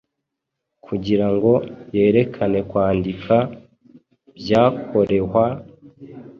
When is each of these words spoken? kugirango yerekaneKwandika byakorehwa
kugirango 0.85 1.51
yerekaneKwandika 1.95 3.37
byakorehwa 4.37 5.43